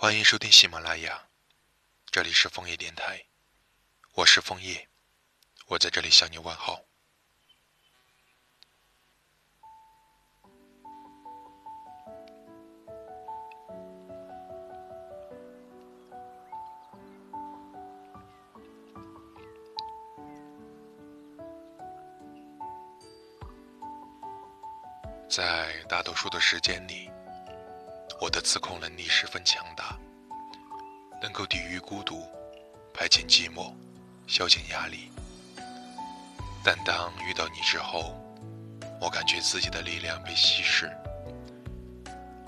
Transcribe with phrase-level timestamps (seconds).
[0.00, 1.24] 欢迎收听喜马拉雅，
[2.12, 3.24] 这里是枫叶电台，
[4.12, 4.88] 我是枫叶，
[5.66, 6.80] 我在这里向你问好。
[25.28, 27.10] 在大多数的时间里，
[28.20, 29.96] 我的自控能力十分强大，
[31.22, 32.26] 能够抵御孤独、
[32.92, 33.72] 排遣寂寞、
[34.26, 35.10] 消减压力。
[36.64, 38.12] 但当遇到你之后，
[39.00, 40.90] 我感觉自己的力量被稀释，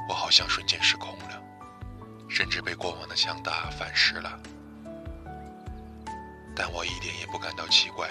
[0.09, 1.41] 我好像瞬间失控了，
[2.29, 4.41] 甚至被过往的强大反噬了。
[6.57, 8.11] 但我一点也不感到奇怪，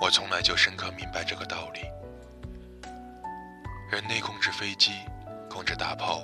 [0.00, 1.80] 我从来就深刻明白这个道理。
[3.90, 4.92] 人类控制飞机，
[5.48, 6.22] 控制大炮，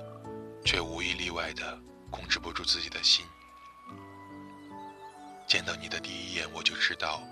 [0.65, 1.79] 却无一例外的
[2.11, 3.25] 控制不住自己的心。
[5.47, 7.23] 见到你的第一眼，我就知道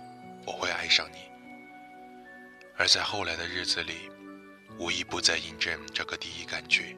[0.47, 1.19] 我会爱上你。
[2.77, 4.11] 而在后来的日子里，
[4.79, 6.97] 无一不在印证这个第一感觉。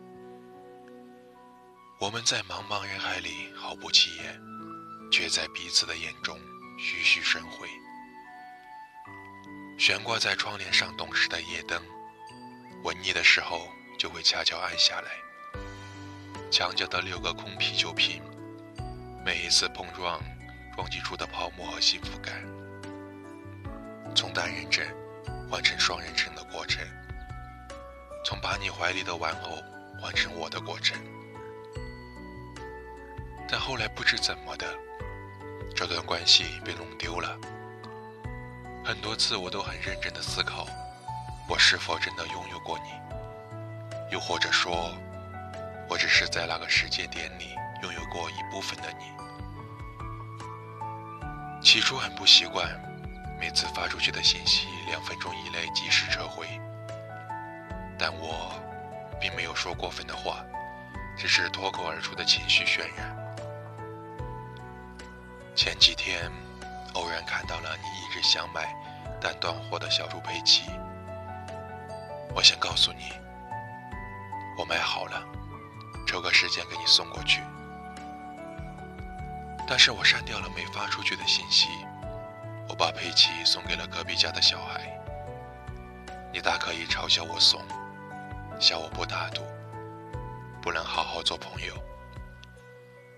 [2.00, 4.40] 我们在茫茫人海里毫不起眼，
[5.10, 6.38] 却在彼此的眼中
[6.78, 7.68] 栩栩生辉。
[9.78, 11.82] 悬挂在窗帘上懂事的夜灯。
[12.82, 13.68] 吻你的时候，
[14.04, 15.12] 就会悄悄暗下来。
[16.50, 18.20] 墙角的六个空啤酒瓶，
[19.24, 20.20] 每一次碰撞，
[20.76, 22.34] 撞击出的泡沫和幸福感，
[24.14, 24.94] 从单人枕
[25.50, 26.86] 换成双人枕的过程，
[28.26, 29.56] 从把你怀里的玩偶
[29.98, 30.98] 换成我的过程。
[33.48, 34.66] 但后来不知怎么的，
[35.74, 37.38] 这段关系被弄丢了。
[38.84, 40.66] 很多次，我都很认真的思考。
[41.48, 42.93] 我是否真的拥有过你？
[44.14, 44.96] 又或者说，
[45.88, 49.06] 我只是在那个时间点里拥有过一部分的你？
[51.60, 52.64] 起初很不习惯，
[53.40, 56.46] 每次发出去的信息两分钟以内及时撤回。
[57.98, 58.54] 但我
[59.20, 60.44] 并没有说过分的话，
[61.18, 63.16] 只是脱口而出的情绪渲染。
[65.56, 66.30] 前几天，
[66.92, 68.72] 偶然看到了你一直想买
[69.20, 70.70] 但断货的小猪佩奇。
[72.32, 73.12] 我想告诉你，
[74.56, 75.24] 我买好了，
[76.06, 77.40] 抽个时间给你送过去。
[79.66, 81.68] 但是我删掉了没发出去的信息，
[82.68, 84.90] 我把佩奇送给了隔壁家的小孩。
[86.32, 87.62] 你大可以嘲笑我怂，
[88.60, 89.42] 笑我不大度，
[90.60, 91.74] 不能好好做朋友。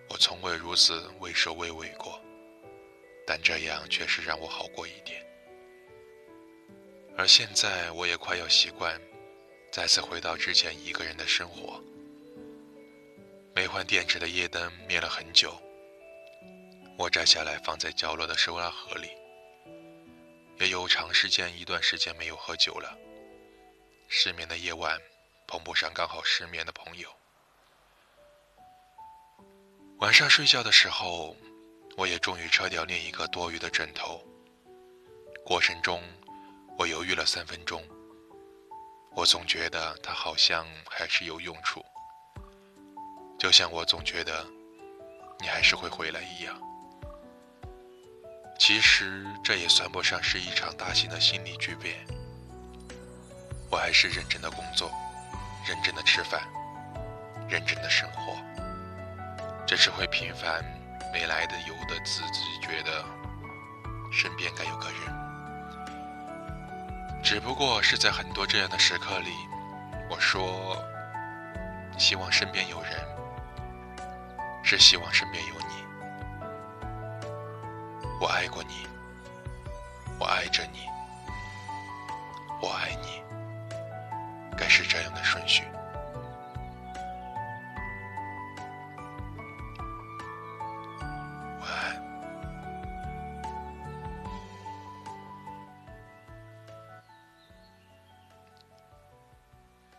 [0.08, 2.20] 我从未如此畏首畏尾过，
[3.26, 5.20] 但这样确实让我好过一点。
[7.18, 9.00] 而现在，我也快要习惯，
[9.76, 11.78] 再次回到之前一个人的生活。
[13.54, 15.54] 没换电池的夜灯灭了很久，
[16.96, 19.10] 我摘下来放在角落的收纳盒里。
[20.58, 22.96] 也有长时间一段时间没有喝酒了。
[24.08, 24.98] 失眠的夜晚，
[25.46, 27.14] 碰不上刚好失眠的朋友。
[29.98, 31.36] 晚上睡觉的时候，
[31.98, 34.26] 我也终于撤掉另一个多余的枕头。
[35.44, 36.02] 过程中。
[36.78, 37.82] 我犹豫了三分钟，
[39.16, 41.82] 我总觉得它好像还是有用处，
[43.38, 44.46] 就像我总觉得
[45.40, 46.54] 你还是会回来一样。
[48.58, 52.06] 其实这也算不上是一场大型的心理巨变，
[53.70, 54.92] 我还是认真的工作，
[55.66, 56.42] 认真的吃饭，
[57.48, 58.36] 认真的生活，
[59.66, 60.62] 只是会频繁
[61.10, 63.02] 没来的由的自己觉得
[64.12, 65.25] 身边该有个人。
[67.26, 69.32] 只不过是在很多这样的时刻里，
[70.08, 70.80] 我说，
[71.98, 72.92] 希望身边有人，
[74.62, 75.84] 只希望身边有你。
[78.20, 78.86] 我爱过你，
[80.20, 80.86] 我爱着你，
[82.62, 83.20] 我爱你，
[84.56, 85.64] 该是这样的顺序。